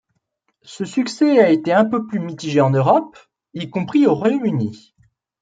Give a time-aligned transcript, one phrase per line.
[0.63, 3.19] Ce succès a été un peu plus mitigé en Europe,
[3.53, 4.95] y compris au Royaume-Uni.